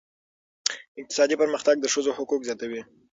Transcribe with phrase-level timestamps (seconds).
[1.01, 2.81] اقتصادي پرمختګ د ښځو حقوق زیاتوي.